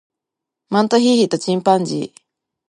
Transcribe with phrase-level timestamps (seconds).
[0.69, 2.21] マントヒヒとチンパンジー